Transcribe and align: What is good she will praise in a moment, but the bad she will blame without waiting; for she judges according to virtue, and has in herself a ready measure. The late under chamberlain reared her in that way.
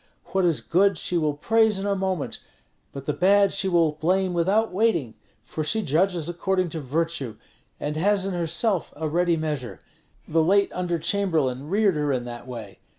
What 0.31 0.45
is 0.45 0.61
good 0.61 0.97
she 0.97 1.15
will 1.15 1.35
praise 1.35 1.77
in 1.77 1.85
a 1.85 1.95
moment, 1.95 2.39
but 2.91 3.05
the 3.05 3.13
bad 3.13 3.53
she 3.53 3.67
will 3.69 3.91
blame 3.91 4.33
without 4.33 4.73
waiting; 4.73 5.13
for 5.43 5.63
she 5.63 5.83
judges 5.83 6.27
according 6.27 6.69
to 6.69 6.79
virtue, 6.81 7.37
and 7.79 7.95
has 7.97 8.25
in 8.25 8.33
herself 8.33 8.91
a 8.95 9.07
ready 9.07 9.37
measure. 9.37 9.77
The 10.27 10.41
late 10.41 10.71
under 10.73 10.97
chamberlain 10.97 11.69
reared 11.69 11.97
her 11.97 12.11
in 12.11 12.25
that 12.25 12.47
way. 12.47 12.79